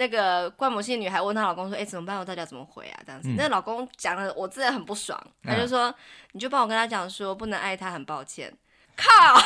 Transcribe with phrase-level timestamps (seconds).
[0.00, 2.18] 那个怪母性女孩问她老公说：“哎，怎么办？
[2.18, 5.94] 我到底要怎么回啊？”这样子，嗯、那老公讲的，我真的很不爽，他就说：“嗯、
[6.32, 8.50] 你就帮我跟他讲说，不能爱他，很抱歉。”
[8.96, 9.38] 靠！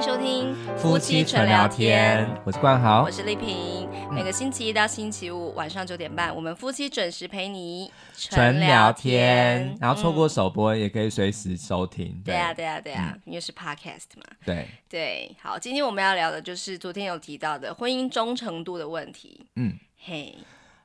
[0.03, 3.89] 收听夫妻纯聊天，我是冠豪，我是丽萍。
[3.93, 9.77] 嗯、每个星期一到星期五晚上九点半，我们夫妻准时陪你纯聊天。
[9.81, 12.21] 然后错过首播也可以随时收听。
[12.25, 14.25] 对啊，对啊，对啊，因为是 podcast 嘛。
[14.45, 19.47] 对对，好，今天我们要聊的就是昨天有提到的婚姻忠诚度的问题。
[19.55, 20.37] 嗯，嘿。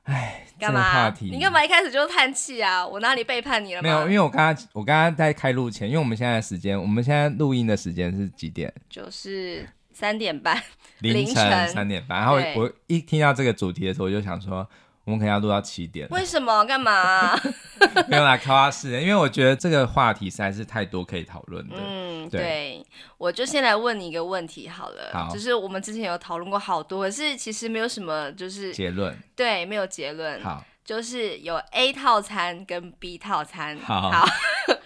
[0.08, 1.14] 哎，干嘛？
[1.20, 2.86] 你干嘛一开始就叹气啊？
[2.86, 3.88] 我哪里背叛你了吗？
[3.88, 8.72] 没有，因为我刚刚我刚刚在开录前，因为我们现在的时间，我们现在录音的时间是几点？
[8.88, 10.60] 就是三点半，
[11.00, 12.20] 凌晨三点半。
[12.20, 14.66] 然后我一听到这个主题的时候，我就想说，
[15.08, 16.06] 我们可能要录到七点。
[16.10, 16.62] 为什么？
[16.66, 17.34] 干嘛？
[18.08, 19.00] 没有啦，开花式。
[19.00, 21.76] 因为我觉得这个话题实在是太多可以讨论的。
[21.78, 22.38] 嗯，对。
[22.38, 22.86] 对
[23.16, 30.38] 我就先来问你一个问题好了，好，就是我们之前有讨论过好多，可是其实没有什么就是结论，对，没有结论。
[30.42, 33.78] 好，就是有 A 套餐跟 B 套餐。
[33.78, 34.28] 好，好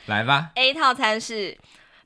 [0.06, 0.52] 来吧。
[0.54, 1.58] A 套餐是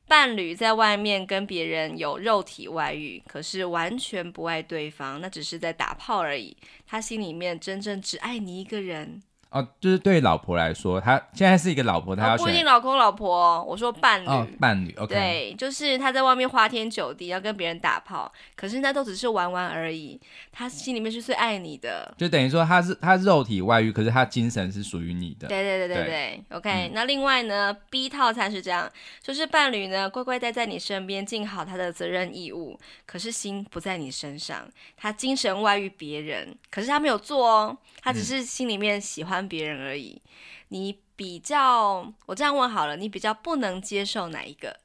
[0.09, 9.21] 伴侣在外面跟别人有肉体外遇，可是完全不爱对方，那只是在打炮而已，他心里面真正只爱你一个人。
[9.49, 20.21] 哦，就是对老婆来说，她现在是一个老婆，她要、哦、不一定老公老婆，我说伴侣，哦、伴侣对，就是他在外面花天酒地，要跟别人打炮，可是那都只是玩玩而已，
[20.53, 28.91] 他心里面是最爱你的，就等于说他是他肉体外遇，可是他精神是属于你的，对对对对对，对，OK，、嗯、那另外呢，B 套餐是这样，
[29.23, 39.36] 就是伴侣呢乖乖待在你身边，尽好他的责任义务，可是心不在你身上，他精神外遇别人，可是他没有做哦，他只是心里面喜欢。
[39.43, 40.23] 别人而已，
[40.69, 44.81] 你比较，我这样问好了，你比较不能接受哪一个？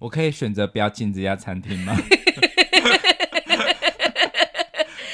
[0.00, 1.94] 我可以选择不要进这家餐厅吗？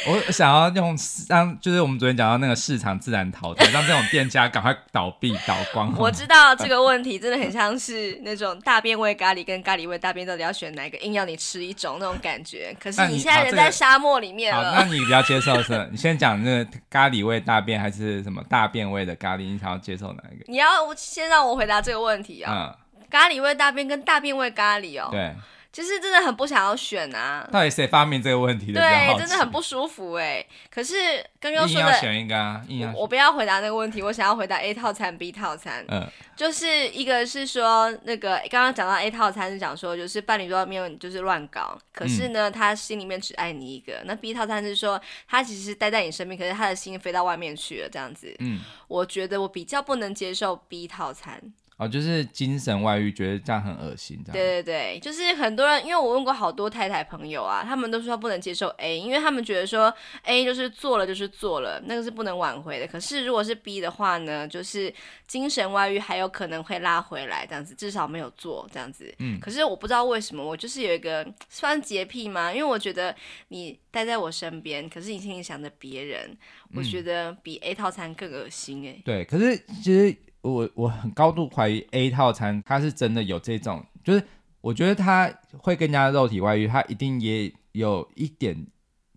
[0.07, 0.97] 我想要用
[1.29, 5.93] 让，就是我们昨天讲到那个市场自然淘汰，让这种店家赶快倒闭倒光。
[5.99, 12.75] 我知道这个问题真的很像是那种大便味咖喱跟咖喱味大便到底要选哪一个，硬要你吃一种那种感觉。
[12.81, 14.73] 可是你现在人在沙漠里面了。
[14.73, 15.87] 好，那你比较接受是？
[15.91, 19.43] 你先讲那个咖喱味大便还是什么大便味的咖喱？
[19.43, 20.45] 你想要接受哪一个？
[20.47, 22.53] 你要先让我回答这个问题啊。
[22.53, 25.09] 嗯，咖喱味大便跟大便味咖喱哦。
[25.11, 25.35] 对。
[25.77, 27.47] 其实真的很不想要选啊！
[27.53, 28.81] 到底谁发明这个问题的？
[28.81, 30.43] 对，真的很不舒服哎。
[30.71, 30.95] 可是
[31.39, 32.97] 刚刚说的，硬要选一个啊，硬要选。
[32.97, 35.85] 我不要回答那个问题，我想要回答 A 套餐、B 套餐。
[35.89, 44.01] 嗯，就是一个是说那个刚刚讲到 A 套餐是讲说，就是伴侣在外面就是乱搞，可是呢，他心里面只爱你一个。
[44.07, 44.99] 那 B 套餐是说，
[45.29, 48.35] 他其实待在你身边，可是他的心飞到外面去了，这样子。
[48.39, 51.39] 嗯，我觉得我比较不能接受 B 套餐。
[51.79, 54.33] 哦，就是精神外遇，觉得这样很恶心，这样。
[54.33, 59.93] 对对对，就是很多人，因为我问过好多太太朋友啊，他们都说不能接受 A，因为他们觉得说
[60.23, 62.87] A 就是做了就是做了，那个是不能挽回的。
[62.87, 64.91] 可是如果是 B 的话呢，就是
[65.27, 69.15] 精神外遇还有可能会拉回来，这样子至少没有做这样子。
[69.19, 69.39] 嗯。
[69.39, 72.51] 可是我不知道为什么，我就是有一个算洁癖吗？
[72.51, 73.15] 因为我觉得
[73.49, 76.35] 你待在我身边，可是你心里想着别人，
[76.75, 79.03] 我觉得比 A 套餐更恶心哎、欸。
[79.05, 80.17] 对，可是其实。
[80.53, 84.23] 我我很高度怀疑 A 套餐，他是真的有这种，就是
[84.61, 88.67] 我觉得他会跟人家肉体外遇，他一定也有一点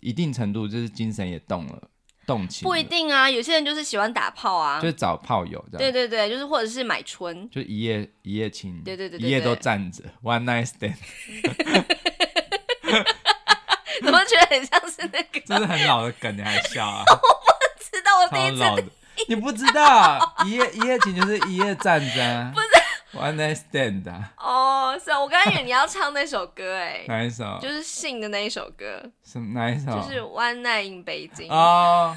[0.02, 1.90] 一定程度，就是精神也动了，
[2.26, 2.68] 动情。
[2.68, 5.80] 不一定啊，有些人就是喜欢打炮啊，就是找炮友这样。
[5.80, 10.96] 对对对，就是或者是买春，就一夜一夜情，对对对，对，对，一夜都站着，one night stand。
[14.02, 15.40] 怎么觉得很像是那个？
[15.46, 17.04] 这是很老的梗，你还笑啊？
[17.12, 18.92] 我不知道，我第一次。
[19.28, 22.54] 你不知道，一夜一夜情就是一夜战争，
[23.14, 24.04] one night stand
[24.38, 27.58] 哦，是啊，我刚才以为你要唱那首歌哎， 哪一首？
[27.62, 29.92] 就是信的那一首歌，什么哪一首？
[29.92, 32.16] 就是 One Night in 北京哦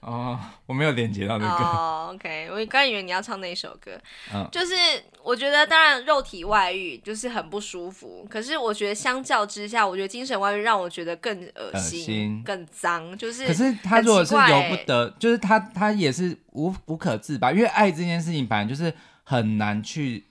[0.00, 1.64] 哦，我没有连接到那个。
[1.64, 3.98] 哦，OK，我刚以为你要唱那一首歌，
[4.32, 4.74] 嗯，就是
[5.22, 13.46] 我觉得当然肉体外遇就是很不舒服，可是我觉得相较之下，我觉得精神外遇让我觉得更恶心、心更脏，就是。
[13.46, 18.92] 可是他如果是由不得，就是他他也是无无可自拔，因为爱这件事情本来就是
[19.24, 20.27] 很难去。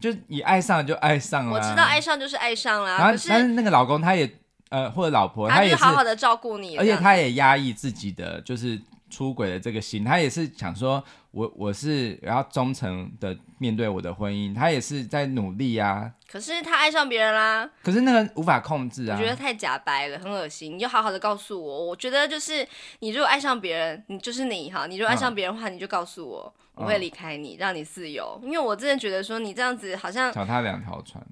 [0.00, 2.96] 就你爱上就爱上了，我知道爱上就是爱上了。
[2.96, 4.28] 然后，但是那个老公他也
[4.70, 8.80] 呃，或者老婆，他也是好好的照顾你，而且他也压抑自己的就是
[9.10, 11.02] 出轨的这个心，他也是想说，
[11.32, 16.10] 我我是要忠诚的面对我的婚姻，他也是在努力啊。
[16.30, 20.76] 可是他爱上别人啦，可是那个无法控制啊，我觉得太假掰了，很恶心。
[20.76, 22.64] 你就好好的告诉我，我觉得就是
[23.00, 28.40] 你如果爱上别人，你就是你哈，你如果爱上别人的话，嗯、你就告诉我，我会离开你，嗯、让你自由。
[28.42, 31.24] 因为我真的觉得说你这样子好像脚踏两条船。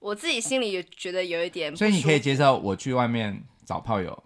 [0.00, 4.16] 我自己心里也觉得有一点，所以你可以接受我去外面找炮友，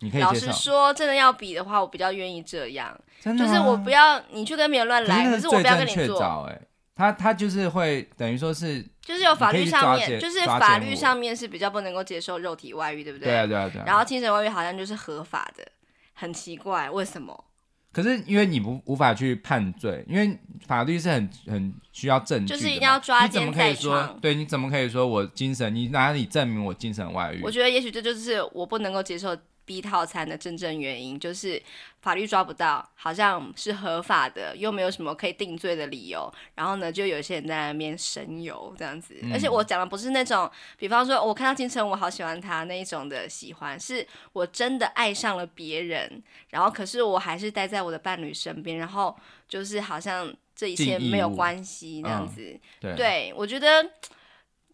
[0.00, 0.20] 你可以。
[0.20, 6.20] 老实说，真的要比的话，我比较愿意这样，真的就是我不要你去跟别人乱来，可是我不要跟你做。
[6.46, 6.60] 哎，
[6.94, 13.28] 他他就是会等于说是，就是有法律上面，就是法律上面是比较不能够接受肉体外遇，对不对？
[13.28, 13.84] 对啊对啊对啊。
[13.86, 15.66] 然后精神外遇好像就是合法的，
[16.12, 17.44] 很奇怪，为什么？
[17.94, 20.36] 可是因为你不无法去判罪，因为
[20.66, 24.18] 法律是很很需要证据，就是一定要抓奸在床。
[24.20, 25.72] 对，你怎么可以说我精神？
[25.74, 27.40] 你哪里证明我精神外遇？
[27.42, 29.34] 我觉得也许这就是我不能够接受。
[29.64, 31.60] B 套餐的真正原因就是
[32.00, 36.32] 法律抓不到，好像是合法的，又没有什么可以定罪的理由。
[36.54, 39.16] 然后呢，就有些人在那边神游这样子。
[39.22, 49.16] 嗯、而且我讲的不是那种，比方说我看到金城，我好喜欢他那一种的喜欢，是我真的爱上了别人，然后可是我还是待在我的伴侣身边，然后
[49.48, 52.42] 就是好像这一切没有关系这样子。
[52.42, 53.90] 嗯、对，对，我觉得。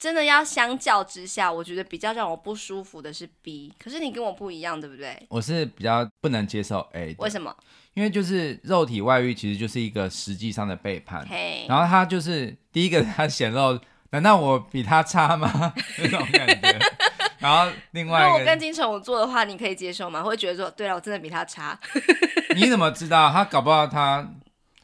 [0.00, 5.26] 真的要相较之下，我觉得比较让我不舒服的是 B，可是你跟我不一样，对不对？
[5.28, 7.54] 我是比较不能接受 A，为什么？
[7.92, 11.26] 因为就是肉体外遇其实就是一个实际上的背叛.
[11.68, 13.78] 然后他就是第一个他显露，
[14.12, 15.74] 难道我比他差吗？
[15.98, 16.78] 那种感觉。
[17.38, 20.22] 然后另外，如果我跟金城武做的话，你可以接受吗？
[20.22, 21.78] 会觉得说，对了，我真的比他差。
[22.56, 23.30] 你怎么知道？
[23.30, 24.26] 他搞不好他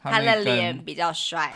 [0.03, 1.51] 他，他的脸比较帅。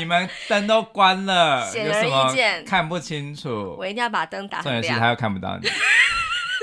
[0.00, 3.76] 你们灯都关了，显而易见，看不清楚。
[3.78, 5.68] 我一定要把灯打很亮，他又看不到你。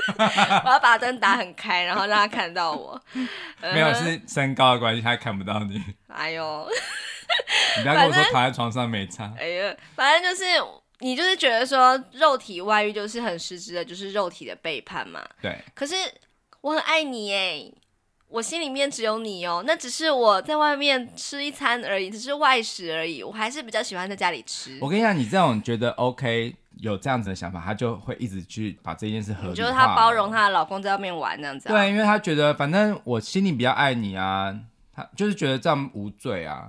[0.64, 3.00] 我要把灯打很开，然后让他看到我。
[3.62, 5.80] 没有，是身高的关系，他看不到你。
[6.12, 6.68] 哎呦，
[7.76, 9.32] 你不要跟我说躺在床上没差。
[9.38, 10.44] 哎呀，反正就是
[10.98, 15.22] 你就是觉得说肉体外遇就是很实质的，就是肉体的背叛嘛。
[15.40, 15.56] 对。
[15.74, 15.94] 可是
[16.62, 17.72] 我很爱你耶。
[18.28, 23.22] 我心里面只有你哦，那只是我在外面吃一餐而已，只是外食而已。
[23.22, 24.78] 我还是比较喜欢在家里吃。
[24.82, 29.54] 我跟你讲，你这种觉得 OK，有这样子的想法，他就会一直去把这件事合理化。
[29.54, 31.72] 就是她包容她的老公在外面玩那样子啊。
[31.72, 34.54] 对，因为她觉得反正我心里比较爱你啊，
[34.94, 36.68] 她就是觉得这样无罪啊，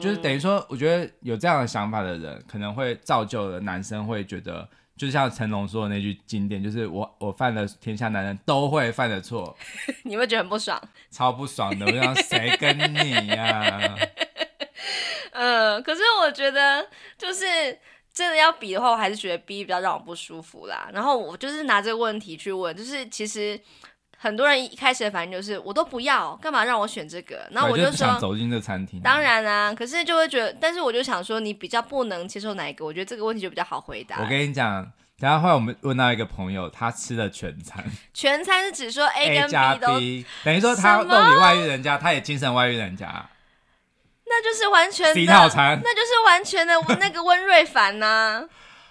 [0.00, 4.68] 就是等于说，我觉得有这样的想法的人，可能会造就了男生会觉得。
[4.98, 9.56] 就像成龙说的那句经典，就是我我犯了天下男人都会犯的错，
[10.04, 10.78] 你会觉得很不爽，
[11.10, 11.86] 超不爽的。
[11.86, 13.98] 我想谁跟你呀、啊？
[15.32, 16.86] 嗯，可是我觉得
[17.16, 17.46] 就是
[18.12, 20.90] 真的要比的话，我还是觉得 B 比较让我不舒服啦。
[20.92, 23.58] 然后我就是拿这个问题去问，就是其实。
[24.20, 27.48] 很多人一开始的反应就是我都不要，干嘛让我选这个？
[27.52, 29.00] 然后我就想走进这餐厅。
[29.00, 32.84] 当然啊，可是就会觉得，但是我就想说，你比较不能接受哪一个？
[32.84, 34.20] 我觉得这个问题就比较好回答。
[34.20, 34.82] 我跟你讲，
[35.20, 37.84] 等下后来我们问到一个朋友，他吃了全餐。
[38.12, 43.24] 全餐是指说 A 跟 B 都 B，等于说他肉体外遇人家，他也精神外遇人家。
[44.26, 48.44] 那就是完全的餐，那就是完全的那个温瑞凡呐、啊。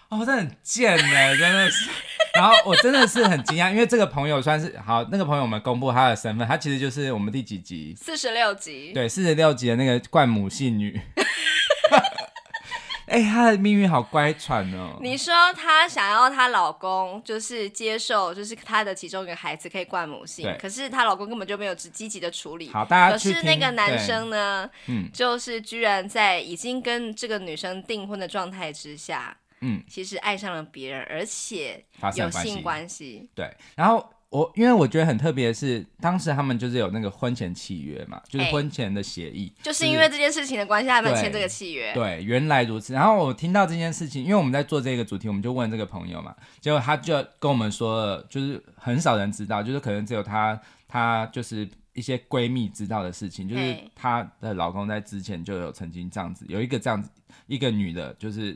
[0.10, 1.90] 哦，这很贱呢，真的是。
[2.34, 7.96] 然后我真的是很惊讶，因为这个朋友算是好，那个朋友我们公布他的身份，他其实就是我们第几集？
[8.00, 8.92] 四十六集。
[8.94, 11.00] 对，四十六集的那个冠母系女。
[13.08, 15.00] 哎、欸，她的命运好乖舛哦。
[15.02, 22.70] 你说她想要她老公就是接受，就是她的其中一个孩子可以冠母姓，可是她老公根本就没有积极的处理。
[22.70, 23.14] 好，大家。
[23.14, 29.38] 可是那个男生呢，嗯，就是居然在已经跟这个女生订婚的状态之下。
[29.62, 31.84] 嗯，其实爱上了别人，而且
[32.16, 33.30] 有性关系。
[33.34, 41.94] 对，然后我因为我觉得很特别的是，当时他们就是有那个婚前契约嘛，就是婚前的协议，欸，就是因为这件事情的关系，他们签这个契约。
[41.94, 42.94] 对，原来如此。
[42.94, 50.60] 然后我听到这件事情，因为我们在做这个主题，我们就问这个朋友嘛，结果他就跟我们说了，就是很少人知道，就是可能只有他，
[50.90, 57.10] 他就是一些闺蜜知道的事情，就是她的老公在之前就有曾经这样子，有一个这样子
[57.48, 58.56] 一个女的，就是。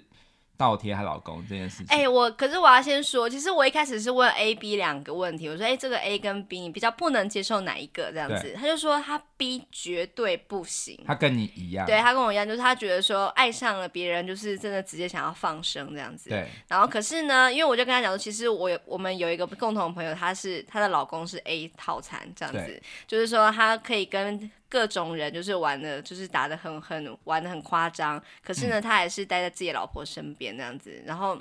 [0.62, 8.54] 倒贴她老公这件事情，哎、欸，我可是我要先说，其实我一开始是问 A、B 两个问题，我说，哎、欸，这个 A 跟 B 你比较不能接受哪一个这样子？
[8.56, 16.30] 他就说他 B 绝对不行，他跟你一样，对，他跟我一样，就是他觉得说爱上了别人，就是真的直接想要放生这样子。
[16.30, 24.52] 对，然后可是呢，因为我就跟他讲说，其实我有我们有一个共同朋友，她是她的老公是 A 套餐这样子，就是说他可以跟。
[24.72, 31.38] 各种人就是玩的，就是打的很很玩的很夸张，可是呢，嗯、他还是待在自己老婆身边那样子，然后，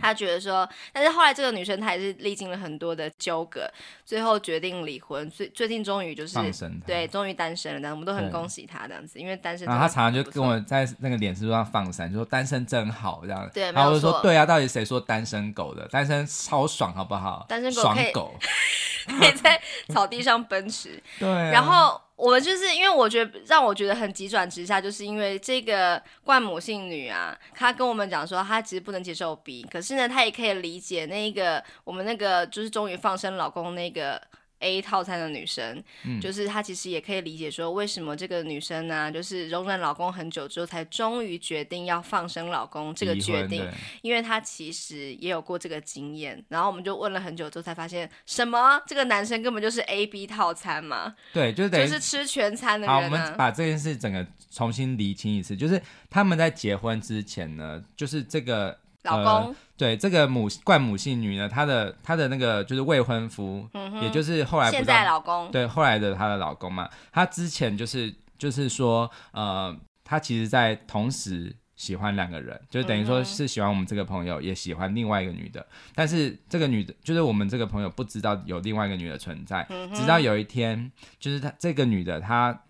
[0.00, 3.70] 他觉得说，但是后来这个女生她也是历经了很多的纠葛，
[4.06, 6.38] 最后决定离婚，最最近终于就是
[6.86, 9.66] 对，终于单身了，但我们都很恭喜她这样子，因为单身。
[9.66, 15.86] 然后他常常就跟我在那个脸书上放闪，就说单身真好这样，对，然后我就说对啊，到底谁说单身狗的？
[15.88, 17.44] 单身超爽好不好？
[17.48, 18.34] 单身狗爽狗，
[19.20, 19.60] 可以在
[19.90, 22.00] 草地上奔驰， 对、啊，然后。
[22.16, 34.20] 我们就是因为我觉得让我觉得很急转直下，就是因为这个冠母性女啊，她跟我们讲说她其实不能接受 B，可是呢，她也可以理解那个我们那个就是终于放生老公那个。
[34.60, 43.68] A 套餐的女生，嗯、就是她其实也可以理解说，为什么这个女生呢、啊，就是容忍老公很久之后，才终于决定要放生老公这个决定，
[44.02, 46.42] 因为她其实也有过这个经验。
[46.48, 48.80] 然后我们就问了很久之后，才发现什么？
[48.86, 51.14] 这个男生根本就是 A B 套餐嘛？
[51.32, 53.00] 对，就是等于就是吃全餐的人、啊。
[53.00, 58.78] 好，我们把这件事整个重新厘清一次，就是他们在结婚之前呢，就是这个。
[59.06, 65.50] 老公、呃、对这个母冠母姓女呢，她的她的那个就是未婚夫，嗯、也就是后来现在老公。
[65.50, 82.60] 对后来的她的老公嘛，她之前就是就是说呃，她其实在同时喜欢两个人，就等于说是喜欢我们这个朋友，嗯、也喜欢另外一个女的，但是这个女的就是我们这个朋友不知道有另外一个女的存在，嗯、直到有一天就是她这个女的她。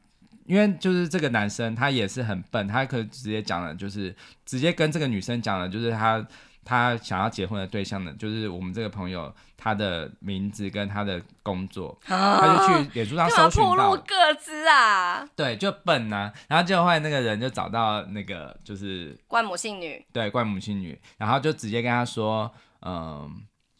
[0.46, 6.26] 因为就是这个男生，他也是很笨，他可以直接讲了，就是直接跟这个女生讲了，就是他
[6.64, 23.30] 他想要结婚的对象呢，就是我们这个朋友他的名字跟他的工作，啊、他就去脸书上搜寻到，各自啊，对，就笨呐、啊，然后就后来那个人就找到那个就是怪母性女，对，怪母性女，然后就直接跟他说，嗯，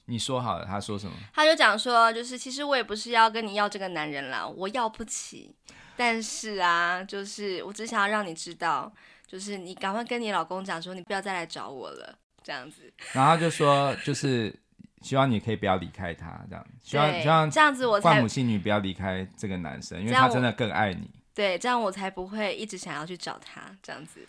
[0.07, 1.13] 你说好了，他说什么？
[1.35, 5.55] 他就讲说，就是其实我也不是要跟你要这个男人啦，我要不起。
[5.97, 8.93] 但是啊，就是我只想要让你知道，
[9.26, 12.93] 就是你赶快跟你老公讲说，你不要再来找我了，这样子。
[13.12, 14.55] 然后就说，就是
[15.03, 16.67] 希望你可以不要离开他，这样。
[16.83, 21.11] 希望希望这样子，我冠母性女不要离开这个男生，因为他真的更爱你。
[21.35, 24.26] 对，这样我才不会一直想要去找他，这样子。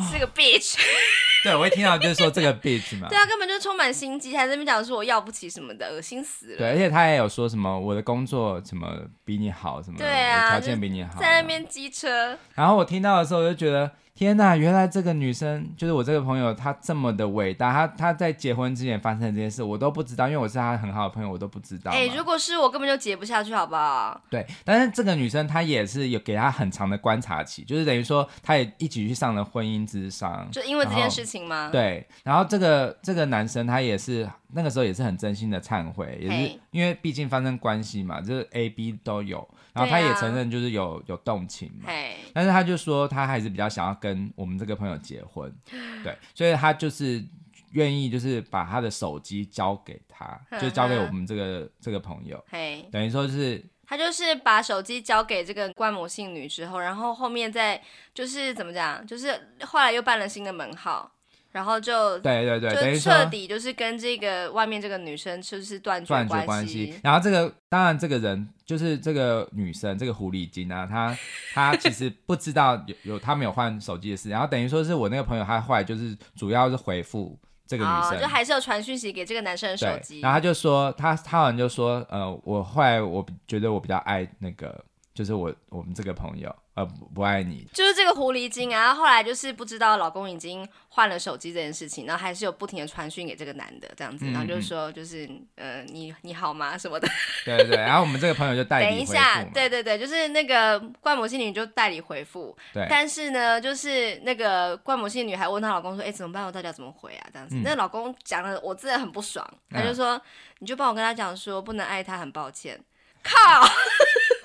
[0.00, 0.76] 是个 bitch，
[1.42, 6.58] 对，我一听到就是说这个 bitch 嘛， 对啊，根本就充满心机，还在那边讲说我要不起什么的，恶心死了。
[6.58, 12.36] 对，而且他也有说什么我的工作什么比你好什么，对啊，条件比你好，在那边机车。
[12.54, 13.90] 然后我听到的时候我就觉得。
[14.18, 17.72] 天呐，原来这个女生就是我这个朋友，她这么的伟大。
[17.72, 21.92] 她她在结婚之前发生的这件事，我都不知道，因为我是她很好的朋友，我都不知道。
[21.92, 24.20] 哎、欸，如果是我，根本就结不下去，好不好？
[24.28, 31.70] 对，但是这个女生她也是有给她很长的观察期，就是等于说她也一起去上了婚姻之商，就因为这件事情吗？
[31.70, 39.48] 对，然后这个这个男生他也是那个时候也是很真心的忏悔，也是因为毕竟发生关系嘛，就是 A B 都有。
[39.78, 42.16] 然后他也承认，就是有、啊、有动情嘛，嘿。
[42.34, 45.52] 但是他就说他还是比较想要跟我们这个朋友结婚，
[46.02, 47.24] 对，所以他就是
[47.72, 52.84] 愿意就是把他的手机交给他， 就交给我们这个这个朋友，嘿。
[52.90, 57.82] 等于说是他就是把手机交给这个观摩性女之后，然后后面再
[58.12, 61.10] 就是怎么讲，就是后来又办了新的门号。
[61.58, 66.46] 然后就对对对，就彻底就是跟这个外面这个女生就是断绝关系。
[66.46, 66.94] 关系。
[67.02, 71.18] 然后这个当然这个人就是这个女生这个狐狸精啊，她
[71.52, 74.30] 她其实不知道有有她没有换手机的事。
[74.30, 77.36] 然后等于说是我那个朋友，他后来就是主要是回复
[77.66, 80.20] 这个女生，哦、就还是有传讯息给这个男生的手机。
[80.20, 84.84] 然后他就说他他好像就说呃，我后来我觉得我比较爱那个
[85.18, 86.54] 就是我我们这个朋友。
[86.74, 88.94] 呃，不爱你，就是这个狐狸精啊。
[88.94, 97.08] 后来就是不知道老公已经换了手机这件事情，然后还是有不停的传讯给这个男的这样子，嗯、然后就说，就是呃，你你好吗什么的。
[97.44, 98.96] 对对对，然后我们这个朋友就代理回复。
[98.96, 102.56] 等一下，对对对，就是那个冠母姓女就代理回复。
[102.72, 102.86] 对。
[102.88, 106.46] 但是呢，就是那个怪母姓女还问她老公说：“哎，怎么办？
[106.46, 110.22] 我到底要怎么回啊？”这样子，嗯、那老公讲了，我真的很不爽，他就说：“嗯、
[110.60, 112.80] 你就帮我跟他讲说，不能爱他，很抱歉。”
[113.24, 113.34] 靠。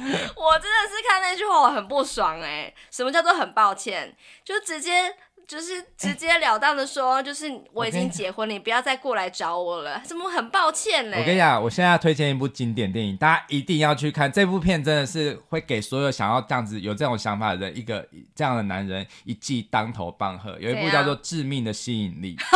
[0.36, 4.16] 我真的是看那句话我很不爽哎、欸，什么叫做很抱歉？
[4.44, 5.14] 就直接
[5.46, 10.00] 就是直截了当的说，欸、就是我已经结婚了，你不要再过来找我了。
[10.04, 11.16] 怎么很抱歉呢？
[11.18, 14.30] 我跟你讲，我现在要推荐一部经典电影，大家一定要去看。
[14.30, 20.56] 这部片真的是会给所有想要这样子有这种想法的人一个这样的男人一记当头棒喝。
[20.60, 22.36] 有一部叫做《致命的吸引力》。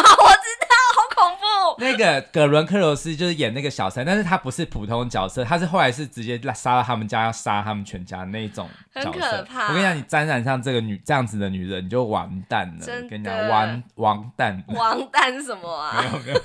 [1.78, 9.10] 那个葛伦克罗斯就是演那个小三，但是他不是普通角色，他是后来是直接杀到他们家要杀他们全家那一种角色。
[9.10, 9.68] 很可怕。
[9.68, 12.84] 我跟你讲，你沾染上这个女这样子的女人，你就完蛋了。
[12.84, 13.08] 真的。
[13.08, 14.64] 跟你讲，完完蛋。
[14.68, 16.00] 完蛋什么啊？
[16.00, 16.40] 没有没有。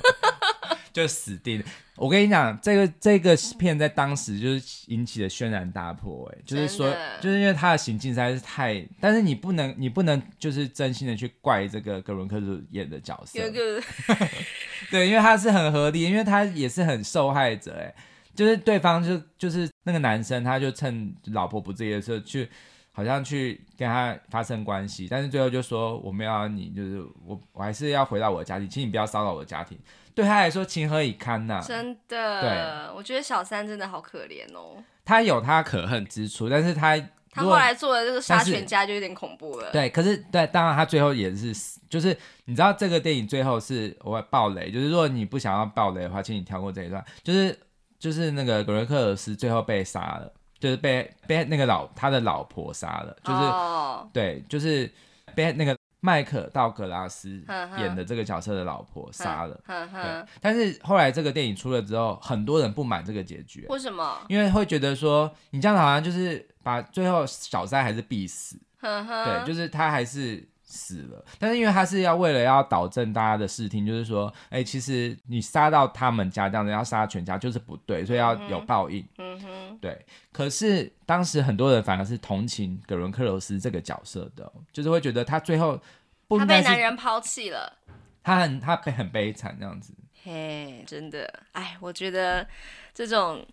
[0.92, 1.66] 就死定了！
[1.96, 6.90] 我跟你讲，这个这个片在当时就是引起了轩然大波，哎，就是说，
[7.22, 8.84] 就是因为他的行径实在是太……
[9.00, 13.40] 但是你不能，你不能就是真心的去怪这个格伦克鲁演的角色，
[14.90, 17.94] 对，因为他是很合理，因为他也是很受害者，哎，
[18.34, 22.50] 就是对方就就是那个男生，他就趁老婆不注意的时候去，
[22.94, 29.78] 好像去跟他发生关系，但是最后就说我没有要你，就是我我还是要回到我的家庭，请你不要骚扰我的家庭。
[30.16, 31.62] 对他来说情何以堪呐、啊？
[31.66, 34.84] 真的，对，我觉得小三真的好可怜哦。
[35.06, 36.98] 他有他可恨之处，但是他
[37.32, 39.72] 他后来做的这个杀全家就有点恐怖了。
[39.72, 47.58] 对，可是对，当然他最后也是死，就是你知道这个电影最后是我会爆雷，就是如果你不想要爆雷的话，请你跳过这一段，就是
[47.98, 54.06] 就是那个格瑞克尔斯最后被杀了，就是被被那个老他的老婆杀了，就是、oh.
[54.12, 54.92] 对，就是
[55.34, 55.79] 被那个。
[56.00, 57.44] 麦克道格拉斯
[57.78, 60.26] 演的这个角色的老婆杀了，对。
[60.42, 63.66] 但是后来这个电影出了之后，很多人不满这个结局。
[63.70, 64.18] 为什么？
[64.28, 70.48] 因为会觉得说，你这样好像就是把最后小三还是必死，对，就是他还是。
[70.72, 79.04] 死了，但是因为他是要为了要导正大家的视听，就是说，哎、欸，其实你杀到他们家这样子，要杀全家就是不对，所以要有报应。
[79.18, 80.06] 嗯哼，对。
[80.32, 85.82] 可是当时很多人反而是同情葛伦克罗斯这个角色的，就是会觉得他最后
[86.28, 87.76] 不他被男人抛弃了，
[88.22, 89.92] 他很他很很悲惨这样子。
[90.24, 92.48] 嘿，真的，哎，我觉得
[92.94, 93.44] 这种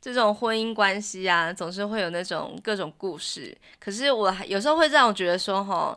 [0.00, 3.56] 这种婚姻关系啊，总是会有那种各种故事。
[3.78, 5.96] 可是我有时候会让我觉得说，哈。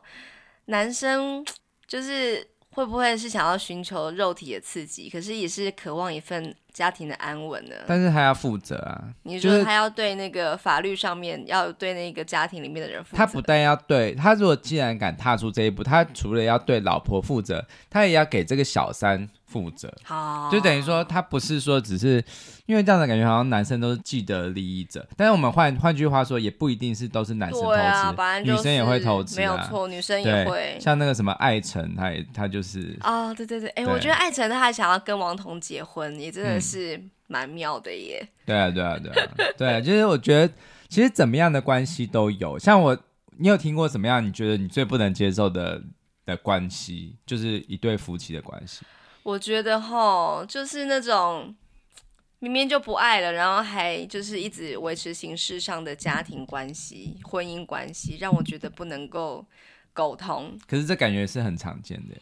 [0.68, 1.46] 男生
[1.86, 7.76] 就是会不会是想要寻求肉体的刺激，可是也是渴望一份家庭的安稳呢？
[7.88, 9.04] 但是他要负责啊！
[9.24, 13.18] 你说他要对那个法律上面，就是、要对那个家庭里面的人负责。
[13.18, 19.28] 他不但要对他，如果既然敢踏出这一步，他除了要对老婆负责，他也要给这个小三。
[19.48, 22.24] 负责，好，就等于说他不是说只是
[22.66, 25.08] 因为这样的感觉，好像男生都是既得利益者。
[25.16, 30.78] 但是我们换换句话说，也不一定是都是男生投资，啊就是、女生也会投资、啊，没有错，女生也会。
[30.82, 38.20] 像那个什么艾辰，他也他就是哦，对对对，哎、欸，我觉得艾辰他还想要跟王彤结婚，也真的是蛮妙的耶。
[38.22, 40.54] 嗯、对啊，对啊，对啊，对啊，就是我觉得
[40.90, 42.60] 其实怎么样的关系都有。
[42.60, 42.98] 像我，
[43.38, 44.22] 你有听过怎么样？
[44.26, 45.82] 你觉得你最不能接受的
[46.26, 48.86] 的关系，就是一对夫妻的关系？
[49.28, 51.54] 我觉得哈，就是那种
[52.40, 59.46] 明明就不爱了，然后还就是一直维持形式上的家庭关系、婚姻关系，让我觉得不能够
[59.92, 60.58] 沟通。
[60.66, 62.16] 可是这感觉是很常见的。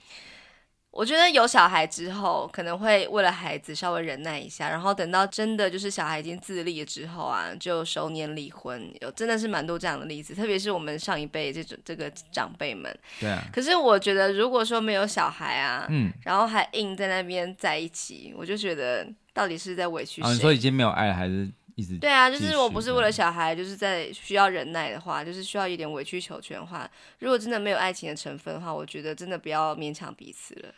[0.96, 12.98] 我觉得有小孩之后，可能会为了孩子稍微忍耐一下，然后等到真的就是小孩已经自立了之后啊，就熟年离婚，有真的是蛮多这样的例子，特别是我们上一辈这种这个长辈们。
[13.20, 13.44] 对啊。
[13.52, 20.30] 可是我觉得，如果说没有小孩啊，嗯，然后还硬在那边在一起，我就觉得到底是在委屈谁？
[20.30, 21.98] 哦，你说已经没有爱了，还是一直？
[21.98, 30.70] 对啊，就是我不是为了小孩，就是在需要忍耐的话，就是需要一点委曲求全的话，如果真的没有爱情的成分的话，我觉得真的不要勉强彼此了。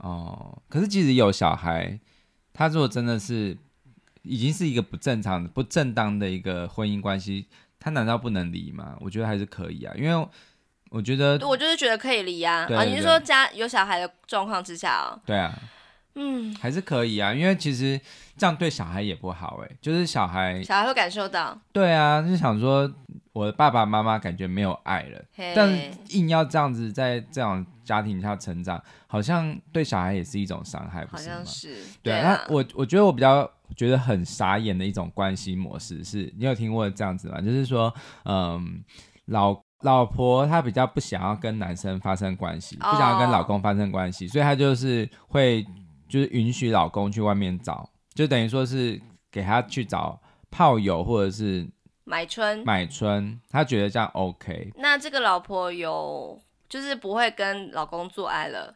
[0.00, 1.98] 哦，可是即使有小孩，
[2.52, 3.56] 他如果真的是
[4.22, 7.46] 已经是一个不正常的、不正当的一个婚姻关系，
[7.78, 8.96] 他难道不能离吗？
[9.00, 10.28] 我觉得还是可以啊，因为
[10.90, 12.66] 我觉得我就是觉得可以离啊。
[12.66, 15.20] 对对对啊，你是说家有小孩的状况之下哦？
[15.26, 15.52] 对啊，
[16.14, 18.00] 嗯，还是可以啊，因为其实
[18.36, 22.92] 这样对小孩也不好哎，就是小孩小孩会感受到，对啊，就想说
[23.34, 25.22] 我的爸爸妈妈感觉没有爱了，
[25.54, 25.70] 但
[26.08, 27.62] 硬要这样子在这样。
[27.84, 31.34] 家庭下成长，好像对小孩也是一种伤害，不是吗？
[31.34, 31.76] 好像是。
[32.02, 37.42] 对，那、啊、我我觉得我比较觉得很傻眼的一种关系模式是，你有听过这样子吗？
[37.42, 37.92] 就是说，
[38.24, 38.82] 嗯，
[39.26, 44.32] 老老婆她比较不想要跟男生发生关系，不想要跟老公发生关系，oh.
[44.32, 45.62] 所以她就是会
[46.08, 48.98] 就是允许老公去外面找，就等于说是
[49.30, 50.18] 给他去找
[50.50, 51.68] 炮友或者是
[52.04, 54.72] 买春买春，他觉得这样 OK。
[54.76, 56.40] 那这个老婆有？
[56.66, 58.74] 就是不会跟老公做爱了，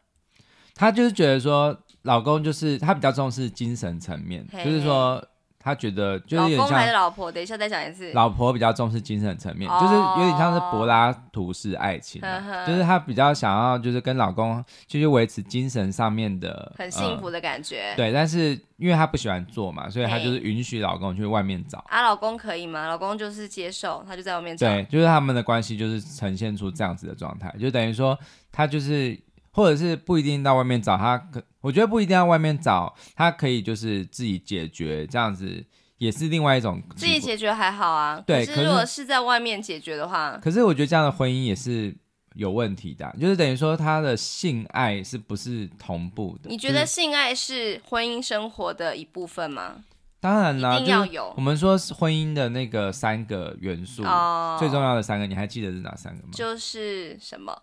[0.73, 5.27] 她就是觉得说，老公就是她比较重视精神层面，嘿嘿就是说
[5.69, 21.85] 她觉得就是有点像老公还是老婆，等一下再讲一次，老婆比较重视精神层面，哦，就是有点像是柏拉图式爱情，啊呵呵，就是她比较想要就是跟老公继续维持精神上面的很幸福的感觉，呃，对，但是因为她不喜欢做嘛，所以她就是允许老公去外面找。
[21.89, 22.89] 啊，老公可以吗？
[22.89, 24.67] 老公就是接受，他就在外面找。
[24.67, 28.19] 对，就是他们的关系就是呈现出这样子的状态，就等于说
[28.51, 29.19] 他就是。
[29.59, 35.65] 或者是不一定到外面找他，可我觉得不一定要外面找，他可以就是自己解决，这样子
[35.97, 36.81] 也是另外一种。
[36.95, 38.47] 自己解决还好啊，对。
[38.47, 41.93] 可是如果是在外面解决的话，可是我觉得这样的婚姻也是
[42.35, 46.49] 有问题的，就是等于说他的性爱是不是同步的？
[46.49, 49.83] 你觉得性爱是婚姻生活的一部分吗？
[50.21, 51.33] 当然啦，一定要有。
[51.37, 56.31] 我们说是婚姻的那个三个元素，哦，最重要的三个，你还记得是哪三个吗？
[56.33, 57.57] 就是什么？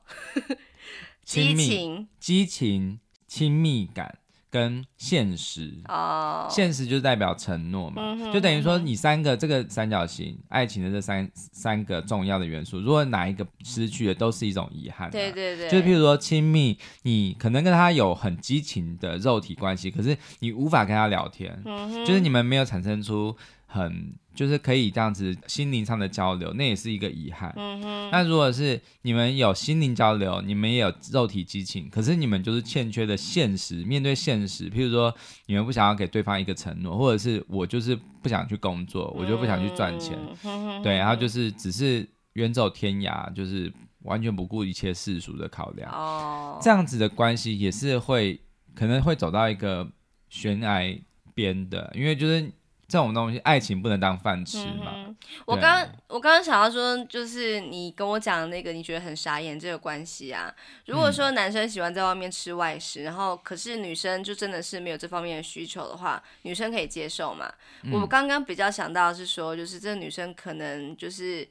[1.25, 4.19] 亲密、激情、激情、亲密感
[4.51, 5.81] 跟现实。
[5.89, 15.09] 哦，现实就代表承诺嘛，嗯、就等于说你三个这个三角形爱情的这三三个重要的元素，如果哪一个失去了，都是一种遗憾。
[15.09, 23.35] 对对对，就譬如说亲密，你可能跟他有很激情的肉体关系，可是你无法跟他聊天，嗯、就是你们没有产生出
[23.75, 27.53] 很就是可以这样子心灵上的交流，那也是一个遗憾。
[27.57, 28.09] 嗯哼。
[28.09, 35.13] 那如果是你们有心灵交流，你们也有肉体激情，可是你们就是欠缺的现实，面对现实，譬如说
[35.47, 43.71] 你们不想要给对方一个承诺，或者是我就是不想去工作，我就不想去赚钱，嗯、对，然后就是只是远走天涯，就是
[44.03, 45.91] 完全不顾一切世俗的考量。
[45.91, 46.57] 哦。
[46.61, 48.39] 这样子的关系也是会
[48.73, 49.85] 可能会走到一个
[50.29, 50.97] 悬崖
[51.33, 52.49] 边的，因为就是。
[52.88, 54.93] 这种东西，爱情不能当饭吃嘛。
[54.95, 60.54] 嗯、我刚、啊、我刚刚想要说，就是你跟我讲的那个，你觉得很傻眼这个关系啊。
[60.86, 67.52] 如果说男生喜欢在外面吃外食，嗯、然后可是女生就真的是没有这方面的需求的话，女生可以接受嘛？
[67.84, 71.48] 嗯、我刚刚比较想到的是说，就是这个女生可能就是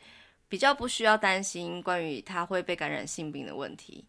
[0.48, 4.04] 比较不需要担心关于她会被感染性病的问题。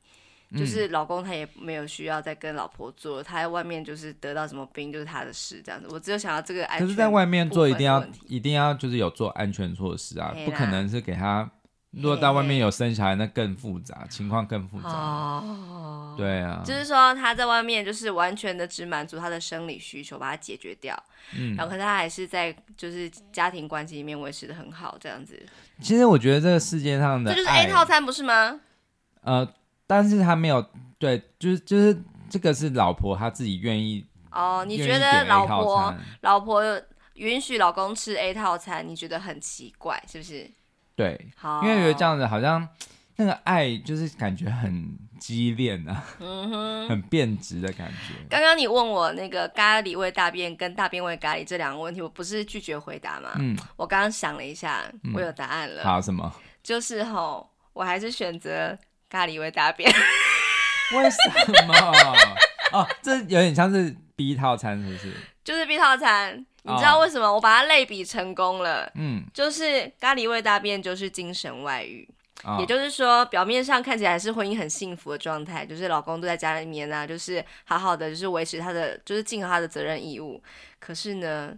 [0.56, 5.88] 就是老公他也没有需要再跟老婆做，他在外面就是得到什么病就是他的事这样子。
[5.91, 6.88] 我只有想要这个安全。
[6.88, 11.50] 可是在外面做一定要一定要就是有做安全措施啊，不可能是给他。
[11.91, 14.89] 如果到外面有生小孩，那更复杂，情况更复杂。
[14.89, 16.62] 哦，对啊。
[16.65, 20.94] 就是说他在外面就是完全的只满足他的生理需求，把它解决掉。
[21.38, 21.56] 嗯。
[21.56, 25.41] 然后可是他还是在就是家庭关系里面维持的很好这样子。
[25.80, 28.60] 其实我觉得这个世界上的这就是 A 套餐不是吗？
[29.22, 29.48] 呃。
[29.88, 30.65] 但是他没有
[30.98, 31.95] 对，就是就是
[32.30, 34.65] 这个是老婆他自己愿意哦。
[34.67, 36.63] 你觉得老婆老婆
[37.13, 40.50] 允许老公吃 A 套餐，你觉得很奇怪是不是？
[40.95, 42.67] 对，好，因为觉得这样子好像
[43.17, 48.13] 那个爱就是感觉很激烈啊，嗯哼，很变质的感觉。
[48.30, 53.32] 刚刚你问我那个咖喱味大便跟大便味咖喱这两个问题，我不是拒绝回答吗？
[53.38, 55.84] 嗯，我刚刚想了一下，我有答案了。
[55.84, 56.34] 好，什么？
[56.63, 58.78] 就是吼，我还是选择。
[59.10, 59.89] 咖喱味大便，
[60.94, 61.18] 为什
[61.68, 61.74] 么？
[62.74, 65.13] 哦，这有点像是 B 套餐，是不是？
[65.44, 67.32] 就是 B 套餐，你知道为什么？
[67.32, 68.91] 我把它类比成功了。
[68.96, 72.10] 嗯，就是咖喱味大便就是精神外遇，
[72.44, 80.41] 哦、也就是说，表面上看起来是婚姻很幸福的状态，就是老公都在家里面啊，就是好好的，就是维持他的，就是尽好他的责任义务。
[80.80, 81.54] 可是呢？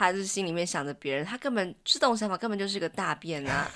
[0.00, 3.70] 他就是心里面想着别人，他根本自动想法根本就是个大便啊。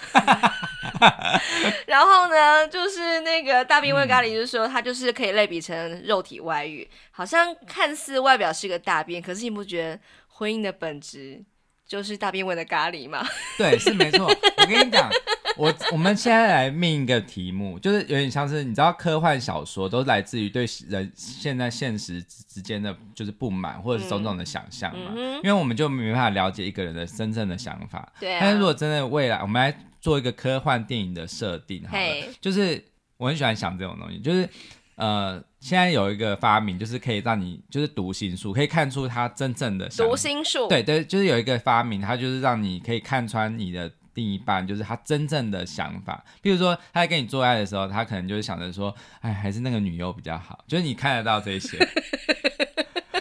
[1.87, 11.45] 然后呢，就是那个大便味咖喱，就是说他就是可以类比成肉体外遇，好像看似外表是个大便，可是你不觉得婚姻的本质
[11.87, 13.23] 就是大便味的咖喱吗？
[13.59, 14.27] 对，是没错。
[14.27, 15.11] 我跟你讲。
[15.57, 28.13] 我我们现在来命一个题目，就是有点像是你知道科幻小说都来自于对人现在现实之间的就是不满或者是种种的想象嘛，嗯嗯、因为我们就没办法了解一个人的真正的想法。
[28.19, 28.39] 对、啊。
[28.41, 32.03] 但是如果真的未来我们来做一个科幻电影的设定，好了，
[32.41, 32.83] 就是
[33.17, 34.49] 我很喜欢想这种东西，就是
[34.97, 39.89] 呃，现在有一个发明，就是可以让你就是读心术，可以看出他真正的。
[39.91, 40.67] 读心术。
[40.69, 43.91] 对对，就是有一个发明，它就是让你可以看穿你的。
[44.15, 51.79] 另一半就是他真正的想法，比如说他在跟你做爱的时候，他可能就是想着说，哎，还是那个女优比较好，就是你看得到这些。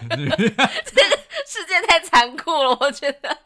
[0.06, 0.38] 这个
[1.47, 3.38] 世界太残酷了，我觉得。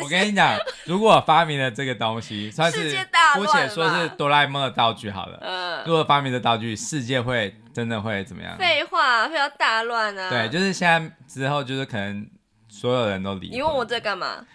[0.00, 2.96] 我跟你讲，如果我发明了这个东西，算是
[3.34, 5.38] 姑且说是哆啦 A 梦的道具好了。
[5.42, 5.82] 嗯。
[5.84, 8.56] 如果发明的道具，世界会真的会怎么样？
[8.56, 10.30] 废话，会要大乱啊！
[10.30, 12.26] 对，就是现在之后，就是可能
[12.68, 13.48] 所有人都离。
[13.48, 14.46] 你问我这干嘛？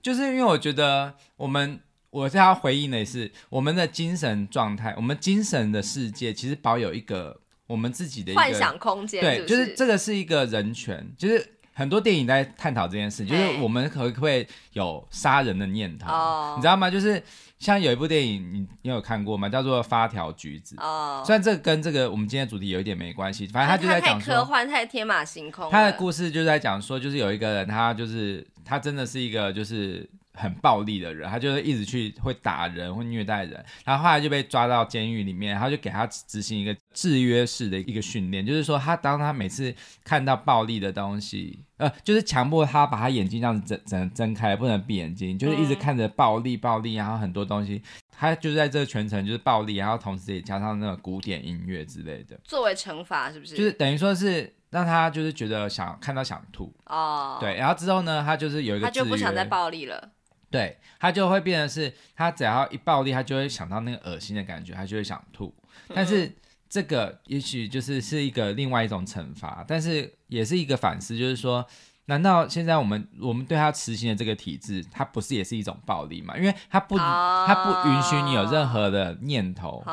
[0.00, 1.80] 就是因为我觉得我们。
[2.10, 9.20] 我在要回应的是，我们的精神状态，我们精神的世界其实保有一个我们自己的一个幻想空间。
[9.20, 16.10] 对，就是这个是一个人权，就是很多电影在探讨这件事，就是我们可不可以有杀人的念头？
[16.10, 16.90] 哦，你知道吗？
[16.90, 17.22] 就是
[17.58, 19.46] 像有一部电影，你你有看过吗？
[19.46, 20.76] 叫做《发条橘子》。
[20.82, 25.70] 哦，虽然这个跟这个我们今天的主题有一点没关系，反正他就在讲科幻，太天马行空。
[25.70, 30.08] 他的故事就在讲说，就是有一个人，他就是他真的是一个就是。
[30.38, 39.74] 很暴力的人，他就是一直去会打人，会虐待人，然后后来就被抓到监狱里面，然后就给他执行一个制约式的一个训练，就是说他当他每次
[40.04, 53.56] 看到暴力的东西，呃，就是强迫他把他眼睛这样子睁睁睁开，不能闭眼睛，就是一直看着暴力暴力，然后很多东西，他就在这个全程就是暴力，然后同时也加上那个古典音乐之类的，作为惩罚是不是？
[53.56, 60.10] 就是等于说是让他就是觉得想看到想吐哦，对，然后之后呢，他就是有一个他就不想再暴力了。
[60.50, 65.54] 对，他就会变成是，他只要一暴力，他就会想到那个恶心的感觉，他就会想吐。
[65.94, 66.32] 但是
[66.68, 71.66] 这个也许就是是一个另外一种惩罚，但是也是一个反思，就是说，
[72.06, 76.36] 难道现在我们我们对他实行的这个体制，它不是也是一种暴力吗？
[76.36, 79.84] 因为他不，他不允许你有任何的念头，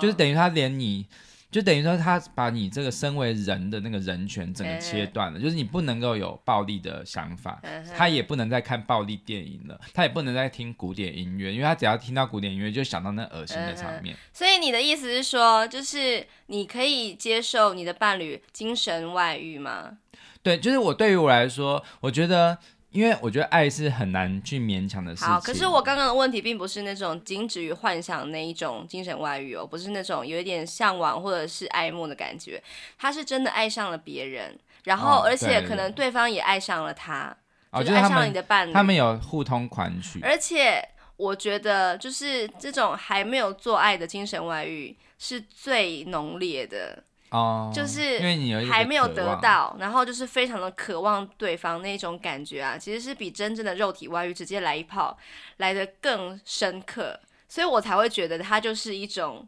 [0.00, 1.06] 就是等于他连你。
[1.54, 7.62] 就等于说他把你这个身为人的那个人权整个切断了，就是你不能够有暴力的想法，
[7.96, 14.16] 他也不能再看暴力电影了，他也不能再听古典音乐，因为他只要听到古典音乐就想到那恶心的场面。
[14.32, 19.98] 所以你的意思是说，就是你可以接受你的伴侣精神外遇吗？
[20.42, 22.58] 对，就是我对于我来说，我觉得。
[22.94, 25.28] 因为我觉得爱是很难去勉强的事情。
[25.28, 32.62] 好，可是我刚刚的问题并不是那种仅止于幻想那一种精神外遇哦，不是那种有一点向往或者是爱慕的感觉，
[32.96, 37.36] 他是真的爱上了别人，然后而且可能对方也爱上了他，
[37.70, 40.20] 哦、就是爱上了你的伴侣，他们有互通款曲。
[40.22, 40.80] 而且
[41.16, 47.02] 我觉得就是这种还没有做爱的精神外遇是最浓烈的。
[47.34, 55.18] 哦，就是因为你还没有得到，然后就是非常的渴望对方那种感觉啊，其实是比真正的肉体外遇直接来一炮
[55.56, 57.18] 来的更深刻，
[57.48, 59.44] 所以我才会觉得它就是一种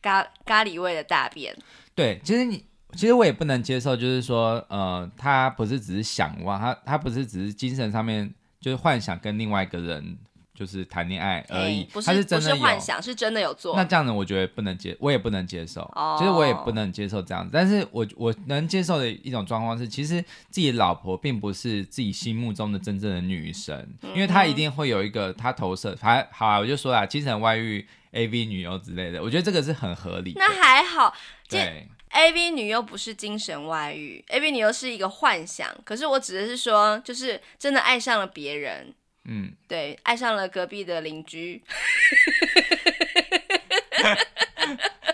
[0.00, 1.54] 咖咖喱味的大便。
[1.94, 2.64] 对，其实你
[2.94, 10.16] 其实我也不能接受，就是说，呃，他不是只是想望，他他不是只是精神上面就是幻想跟另外一个人。
[10.58, 13.76] 就是谈恋爱而已，不是，他是真的有，不是幻想，是真的有做。
[13.76, 15.82] 那这样子，我觉得不能接，我也不能接受。
[15.94, 17.50] 哦，其实我也不能接受这样子。
[17.52, 25.96] 但是我我能接受的一种状况是，其实自己老婆并不是自己心目中的真正的女神，嗯、因为她一定会有一个她投射。
[26.00, 30.40] 还好啊，我就说啦，精神外遇、AV 女优之类的，我觉得这个是很合理的。
[30.40, 31.14] 那还好，
[31.48, 35.68] 对，AV 女优不是精神外遇，AV 女优是一个幻想。
[35.84, 38.92] 可是我指的是说，就是真的爱上了别人。
[39.30, 41.62] 嗯，对，爱上了隔壁的邻居。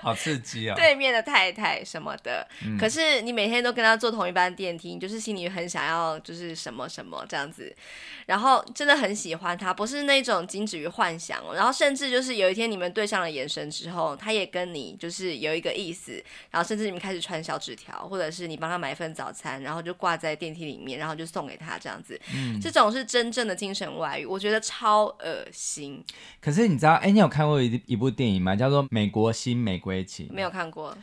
[0.04, 0.74] 好刺激哦！
[0.78, 7.74] 对面的太太什么的，嗯、可是你每天都跟他坐同一班电梯，你就是心里很想要，就是什么什么这样子，
[8.26, 26.04] 然后真的很喜欢他，不是那种仅止于幻想，然后甚至就是有一天你们对上了眼神之后，他也跟你就是有一个意思，然后甚至你们开始传小纸条，或者是你帮他买一份早餐，然后就挂在电梯里面，然后就送给他这样子，嗯，这种是真正的精神外遇，我觉得超恶心。
[26.40, 28.54] 可是你知道，哎，你有看过一一部电影吗？
[28.54, 29.56] 叫做《美国新
[30.32, 30.96] 没有看过，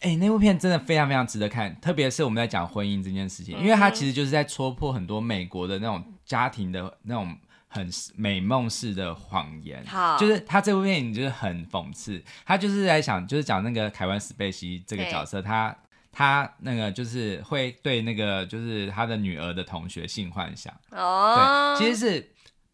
[0.00, 7.36] 哎、欸，那部片真的非常非常值得看，特别是我们在讲婚姻这件事情，因为它其实就是在戳破很多美国的那种家庭的那种
[7.68, 9.84] 很美梦式的谎言。
[9.86, 15.72] 好，就是他这部电影就是很讽刺，他就是在想，就是讲那个凯文·史贝西这个角色，他
[16.10, 20.74] 他那个就是会对那个就是他的女儿的同学性幻想。
[20.90, 22.28] 哦，对，其实是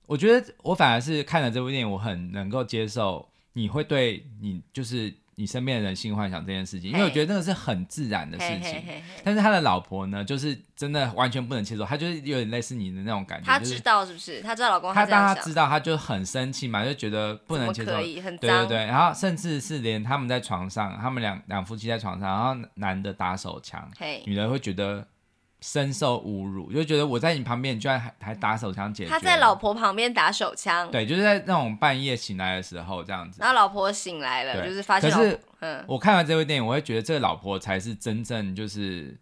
[0.06, 5.12] 我觉得我反而是看了这部电影，我很能够接受你会对你就是。
[5.38, 8.60] 你身边的人性幻想这件事情，因为我觉得那个是很自然的事情。
[8.60, 13.46] 嘿嘿嘿嘿，但是他的老婆呢，就是真的完全不能接受，他就是有点类似你的那种感觉。
[13.46, 14.42] 他知道是不是？
[14.42, 17.92] 他知道老公他当他知道，他就很生气嘛，就觉得不能接受。
[17.92, 23.88] 对对对，然后甚至是连他们在床上，他们两两夫妻在床上，然后男的打手枪，
[24.26, 25.06] 女的会觉得。
[25.60, 29.10] 深受侮辱，就觉得我在你旁边，你居然还还打手枪解决。
[29.10, 33.38] 他在老婆旁边打手枪，对，就是在那种半夜醒来的时候这样子。
[33.40, 35.10] 然后老婆醒来了，就是发现。
[35.10, 39.18] 可是，嗯，我看完这部电影，我会觉得这个老婆才是真正就是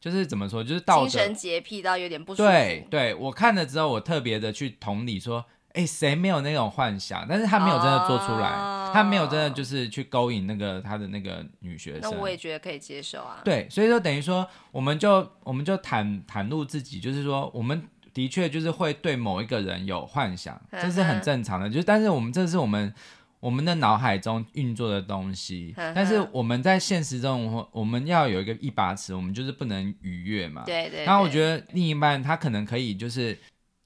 [0.00, 2.48] 就是怎么说，就是道德精神洁癖到有点不舒服。
[2.48, 5.44] 对，对我看了之后，我特别的去同理说。
[5.74, 7.26] 哎，谁没有那种幻想？
[7.28, 12.00] 但是他没有真的做出来，哦、他没有真的就是去勾引那个他的那个女学生。
[12.02, 13.40] 那我也觉得可以接受啊。
[13.44, 21.68] 对，所以说等于说，我们就我们就袒袒露自己，就是说，我们的确就是会对某一个人有幻想，这是很正常的。
[21.68, 22.92] 就是但是我们这是我们
[23.38, 30.64] 我们的脑海中运作的东西，但是我们在现实中，我们要有一个一把尺，我们就是不能逾越嘛。
[30.64, 31.04] 对，对对。
[31.04, 33.38] 然后我觉得另一半他可能可以就是。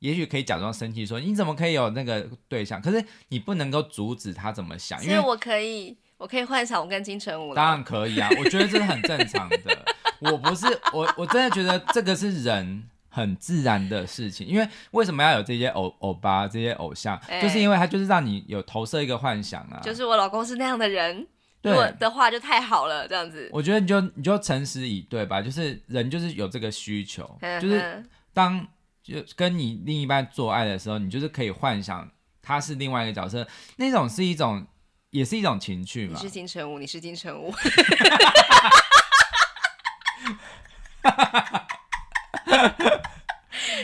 [0.02, 2.82] 也许可以假装生气，说你怎么可以有那个对象？
[2.82, 7.54] 可是你不能够阻止他怎么想，因为我可以，我可以幻想我跟金城武。
[7.54, 9.84] 当然可以啊，我觉得这是很正常的。
[10.18, 14.44] 我不是 我，我真的觉得这个是人很自然的事情。
[14.44, 17.16] 因为为什么要有这些偶偶巴这些偶像？
[17.28, 19.78] 欸、就是因为他就是让你有投射一个幻想啊。
[19.84, 21.24] 就是我老公是那样的人，
[21.60, 23.48] 对我的话就太好了，这样子。
[23.52, 25.40] 我觉得你就你就诚实以对吧？
[25.40, 28.66] 就是人就是有这个需求，呵呵就是当。
[29.02, 32.10] 就跟你另一半做爱的时候，你就是可以幻想
[32.40, 34.66] 他是另外一个角色，那种是一种，
[35.10, 36.18] 也是一种情趣嘛。
[36.20, 37.52] 你是金城武，你是金城武。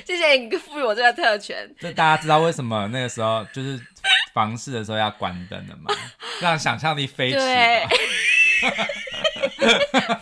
[0.06, 1.74] 谢谢你赋予我这个特权。
[1.78, 3.78] 这大家知道为什么那个时候就是
[4.32, 5.92] 房事的时候要关灯的吗？
[6.40, 7.36] 让想象力飞起。
[7.36, 7.86] 对。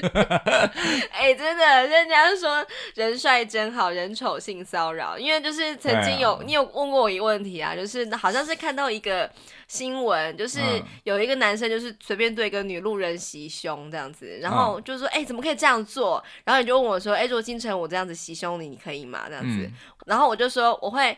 [1.12, 9.30] 哎、欸，真的，人家说人帅真好人丑性骚扰，因为就是曾经有、啊、你有问过我一个问题啊，就是好像是看到一个
[9.68, 10.60] 新闻，就是
[11.04, 16.22] 有一个男生就是随便对一个女路人袭胸这样子，然后就说哎、欸、怎么可以这样做？
[16.44, 19.24] 然后你就问我说哎、欸、如果金城我这样子袭胸你，你可以吗？
[19.28, 19.72] 这样子，嗯、
[20.06, 21.16] 然后我就说我会，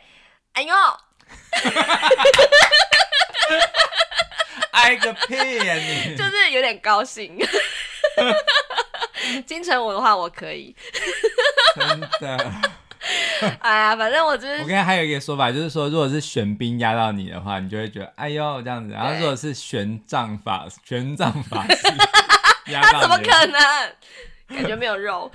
[0.53, 0.75] 哎呦，
[4.73, 7.39] 挨个屁呀、啊、你， 就是有点高兴。
[9.47, 10.75] 金城武的话，我可以。
[11.77, 12.53] 真的。
[13.61, 14.55] 哎呀，反正我就是。
[14.63, 18.93] 我刚才还有一个说法，就是说，如果是玄彬压到你的话，你就会觉得哎呦这样子。
[18.95, 21.77] 然后如果是玄奘法玄奘法师
[22.73, 23.61] 他怎么可能？
[24.49, 25.33] 感觉没有肉。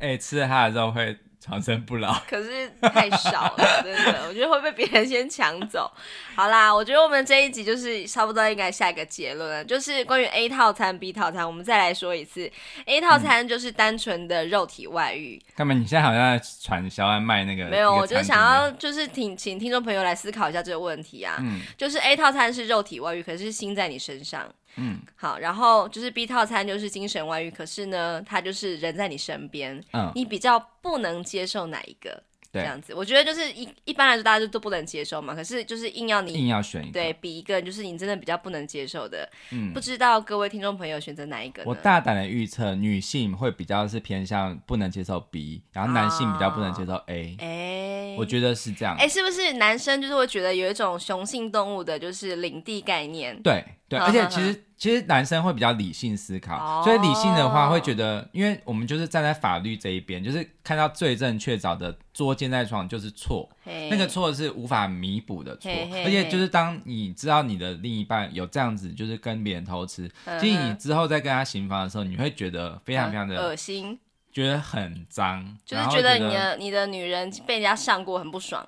[0.00, 1.16] 哎、欸，吃了他的肉会。
[1.44, 5.90] 长生不老，可是太少了，真的，我觉得会被别人先抢走。
[6.36, 12.48] 好啦，我觉得我们这一集就是差不多应该下一个结论了，就是关于 A 套餐、B 套餐，我们再来说一次。
[12.86, 15.42] A 套餐就是单纯的肉体外遇。
[15.56, 15.74] 干、嗯、嘛？
[15.74, 17.64] 你现在好像在传销在卖那个？
[17.66, 21.38] 没有，我就想要就是请请听众朋友来思考一下这个问题啊。
[21.40, 24.48] 嗯，就是 A 套餐是肉体外遇，可是心在你身上。
[24.76, 32.22] 嗯，好，然后就是 B 套餐就是精神外遇，可是呢，他就是人在你身边，嗯，你比较不能接受哪一个？
[32.52, 41.62] 对，这样子，我觉得就是一一般来说大家就都不能接受嘛，可是就是硬要你硬要选一个，对，比一个就是你真的比较不能接受的，嗯，不知道各位听众朋友选择哪一个？
[41.64, 53.42] 我大胆的预测，女性会比较是偏向不能接受 B，然后男性比较不能接受 A，哎、哦，我觉得是这样，哎，是不是男生就是会觉得有一种雄性动物的就是领地概念？
[53.42, 53.64] 对。
[53.98, 63.48] 对，而且其实其实男生会比较理性思考，哦，所以理性的话会觉得，因为我们就是站在法律这一边，就是看到罪证确凿的捉奸在床就是错，
[63.90, 65.70] 那个错是无法弥补的错，
[66.04, 66.52] 而且就是。
[66.52, 70.06] 当你知道你的另一半有这样子，就是跟别人偷吃，
[70.38, 73.98] 其实你之后再跟他行房的时候，你会觉得非常非常的恶心，
[74.30, 78.62] 觉得很脏，就是觉得你的你的女人被人家上过很不爽。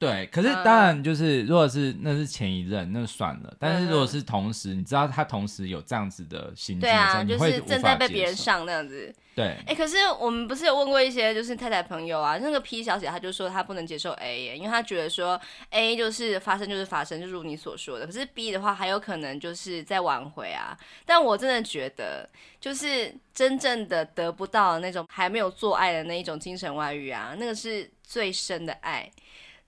[0.00, 3.54] 对，可是当然就是，如果是那是前一任，那算了。
[3.58, 9.14] 但是如果是同时，你知道他同时有这样子的行径的时候，啊，就是正在被别人上那样子。
[9.34, 18.06] 对，哎、欸，可是我们不是有问过一些就是太太朋友啊，那个 P 小姐她就说她不能接受 A 耶，因为她觉得说 A 就是发生就是发生，就如你所说的。
[18.06, 20.74] 可是 B 的话还有可能就是在挽回啊。
[21.04, 22.26] 但我真的觉得，
[22.58, 29.10] 就是真正的得不到的那种还没有做爱的那一种精神外遇啊，那个是最深的爱。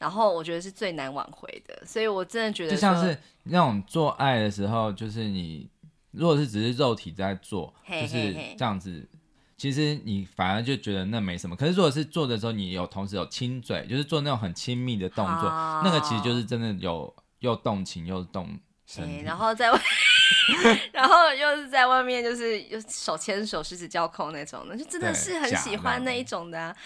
[0.02, 5.70] 然后我觉得是最难挽回的，所以我真的觉得就像是那种做爱的时候，就是你
[6.10, 9.08] 如果是只是肉体在做，就是这样子，
[9.56, 11.54] 其实你反而就觉得那没什么。
[11.54, 15.44] 可是如果是做的时候，你有同时有亲嘴，就是做那种很亲密的动作，
[15.84, 19.80] 那个其实就是真的有又动情又动身体，然后在外。
[20.92, 26.76] 然后又是在外面，就是又手牵手、十指交扣那种的，就真的是很喜欢那一种的、啊。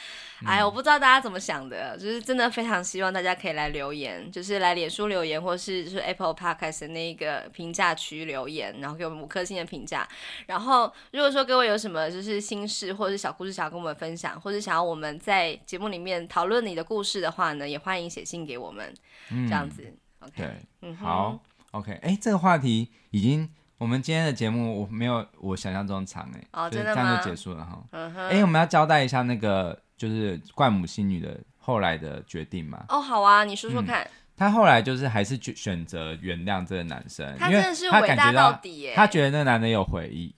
[0.45, 10.07] 哎，我不知道大家怎么想的，就是真的非常希望大家可以来留言，就是来脸书留言，或是就是 Apple Podcast 的那个评价区留言，然后给我们五颗星的评价。
[10.47, 18.93] 然后如果说各位有什么就是心事或者是小故事想要跟我们分享，或者想要我们在节目里面讨论你的故事的话呢，也欢迎写信给我们，
[19.31, 19.83] 嗯、这样子。
[20.21, 20.51] OK，
[20.83, 21.41] 嗯，好。
[21.77, 27.03] OK，哎，这个话题已经，我们今天的节目我没有我想象中长哎，哦，真的吗？
[27.03, 27.85] 这样就结束了哈。
[27.91, 32.85] 嗯哼，哎，我们要交代一下那个就是怪母心女的后来的决定嘛？
[32.89, 34.09] 哦，好啊，你说说看。
[34.39, 40.35] 他、嗯、后来就是还是选择原谅这个男生，他真的是伟大到底耶，他觉得那个男的有回忆，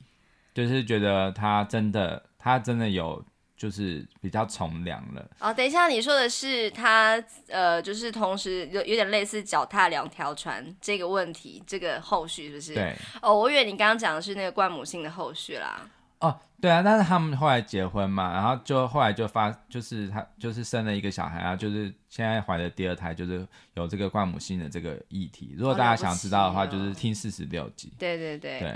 [0.52, 3.24] 就是觉得他真的，他真的有。
[3.58, 5.52] 就是比较从良了哦。
[5.52, 12.74] 等一下，你说的是他呃，就是同时有有点类似脚踏两条船这个问题，这个后续是不是？
[12.74, 12.94] 对。
[13.20, 15.86] 哦，我以为你刚刚讲的是那个冠母性的后续啦。
[16.20, 25.54] 哦，对啊，但是他们后来结婚嘛，然后就后来就发，就是他就是生了一个小孩啊，就是现在怀的第二胎，就是有这个冠母性的这个议题。
[25.58, 27.92] 如果大家想知道的话，就是听四十六集。
[27.98, 28.60] 对对对。
[28.60, 28.74] 对。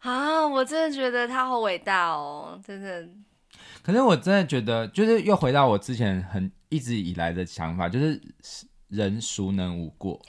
[0.00, 3.06] 啊，我真的觉得他好伟大哦，真的。
[3.88, 8.20] 可是我真的觉得，就是又回到我之前很一直以来的想法，就是
[8.88, 10.20] 人孰能无过？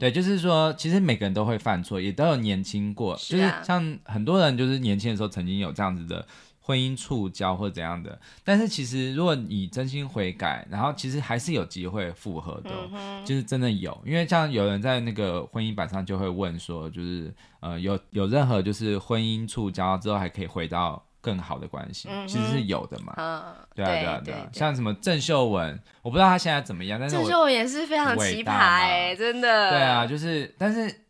[0.00, 6.26] 对，就是说，其实每个人都会犯错，也都有年轻过，是啊，就是像很多人就是年轻的时候曾经有这样子的
[6.58, 21.00] 婚姻触礁或怎样的，但是其实如果你真心悔改，然后其实还是有机会复合的，嗯，就是真的有，因为像有人在那个婚姻板上就会问说，就是呃有有任何就是婚姻触礁之后还可以回到。
[21.26, 29.70] 更好的关系、嗯、其实是有的嘛，嗯、对啊对啊对像什么郑秀文，我不知道他现在怎么样，但是郑秀文也是非常奇葩哎、欸，真的。
[29.70, 31.00] 对啊，就是，但是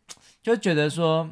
[0.42, 1.28] 就觉得说，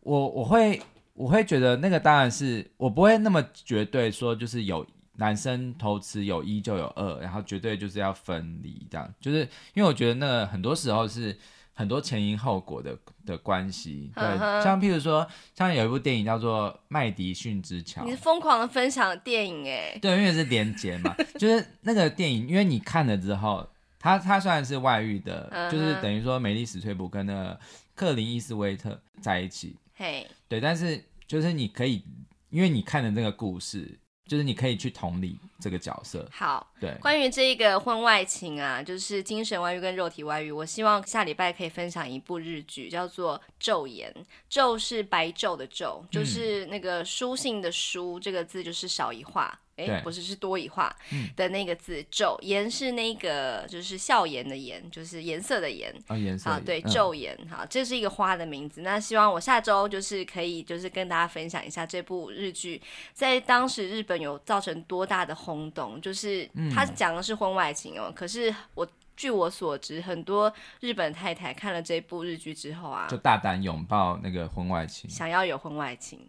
[0.00, 0.82] 我我会
[1.14, 4.84] 我会觉得那个当然是我不会那么绝对说就是有
[5.18, 11.38] 男生偷吃有一就有二，然后绝对就是要分离这样，就是因为我觉得那个很多时候是。
[11.78, 14.24] 很多前因后果的的关系，对，
[14.60, 15.24] 像譬如说，
[15.54, 23.64] 像有一部电影叫做《麦迪逊之桥》，你是疯狂的分享电影哎，对，因为是连结嘛， 就是那个电影，因为你看了之后，
[23.96, 27.60] 他他虽然是外遇的，就是等于说梅丽史翠普跟那个
[27.94, 32.02] 克林伊斯威特在一起，嘿，对，但是就是你可以，
[32.50, 33.96] 因为你看的这个故事。
[34.28, 36.28] 就是你可以去同理这个角色。
[36.30, 44.12] 好，对，关于这个婚外情啊，就是精神外遇跟肉体外遇，我希望下礼拜可以分享一部日剧，叫做《昼颜》。
[44.50, 49.58] 昼是白昼的昼，就是那个书信的书，这个字就是少一画。
[49.78, 50.92] 哎，欸、不是，是多一画
[51.36, 55.88] 的那个字，昼、嗯、颜是那个就是笑颜的颜，就是颜色的颜。
[56.08, 56.50] 啊、哦，颜色。
[56.50, 58.80] 好，对，昼颜，好，这是一个花的名字。
[58.80, 66.00] 那希望我下周就是可以，就是跟大家分享一下这部日剧，在当时日本有造成多大的轰动。
[66.00, 76.20] 就是他讲的是婚外情哦，嗯、可是我据我所知，很多日本太太看了这部日剧之后啊，就大胆拥抱那个婚外情，想要有婚外情。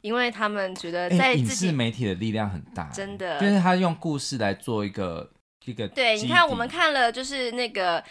[0.00, 5.30] 因为他们觉得在影视媒体的力量很大，真的，就是他用故事来做一个
[5.66, 5.86] 一个。
[5.88, 8.02] 对，你看我们看了就是那个。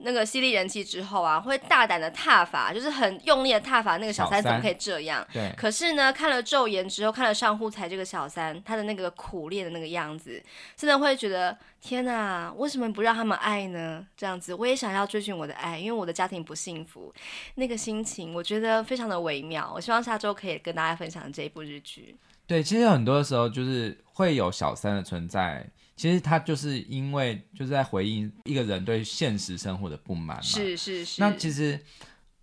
[0.00, 5.26] 那个犀利人气之后啊，会大胆的踏伐，就是很用力的踏伐那个小三怎么可以这样？
[5.32, 5.52] 对。
[5.56, 10.40] 可是呢，看了昼颜之后，看了上户才这个小三，他的那个苦练的那个样子，
[10.76, 14.06] 真的会觉得天哪，为什么不让他们爱呢？
[14.16, 17.12] 这样子，我也想要追寻我的爱，因为我的家庭不幸福，
[17.56, 19.72] 那个心情我觉得非常的微妙。
[19.74, 22.16] 我希望下周可以跟大家分享这一部日剧。
[22.46, 25.66] 对，其实很多的时候就是会有小三的存在。
[25.98, 30.40] 其实他就是因为就是在回应一个人对现实生活的不满嘛。
[30.40, 31.20] 是是是。
[31.20, 31.78] 那其实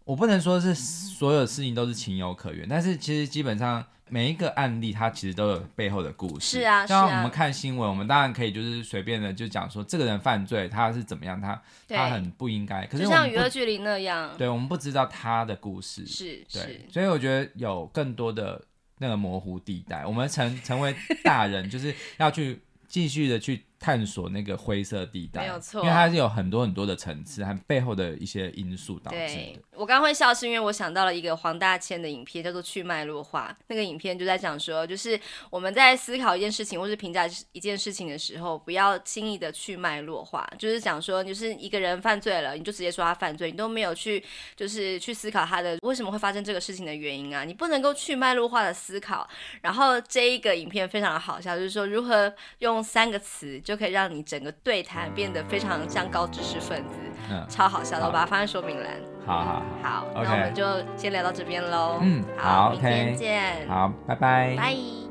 [0.04, 6.60] 我不能说是所有事情都是情有可原，但是其实基本上每一个案例它其实都有背后的故事。
[6.60, 12.86] 是啊，像我们看新闻，我们当然可以就是随便的就讲说这个人犯罪他是怎么样，他他很不应该。
[12.88, 14.36] 可是就像娱乐剧里那样。
[14.38, 16.06] 对，我们不知道他的故事。
[16.06, 16.46] 是。
[16.52, 16.62] 对。
[16.62, 18.62] 是所以我觉得有更多的
[18.98, 20.94] 那个模糊地带，我们成成为
[21.24, 22.62] 大人 就是要去。
[22.96, 29.28] 继续的去探索那个灰色地带，没有错，因为它是有很多很多的层次和背后的一些因素导致的。
[29.28, 33.56] 对，我刚刚会笑，是因为我想到了一个黄大千的影片，叫做《去脉络化》。
[33.68, 35.20] 那个影片就在讲说，就是
[35.50, 40.50] 我们在思考一件事情或是评价一件事情的时候，不要轻易的去脉络化。
[40.58, 44.24] 就是讲说，就是一个人犯罪了，你就直接说他犯罪，你都没有去
[44.56, 49.28] 就是去思考他的为什么会发生这个事情的原因啊，你不能够去脉络化的思考。
[49.62, 56.96] 然后这一个影片非常的好笑，就是说如何用三个词就可以让你整个对谈变得非常像高知识分子，
[57.32, 58.92] 嗯、超好笑的，我把它放在说明栏。
[59.26, 60.64] 好好好，那我们就
[60.96, 61.98] 先聊到这边喽。
[62.02, 63.68] 嗯，好，明天见。
[63.68, 64.56] 好，拜拜。
[64.56, 65.05] 拜。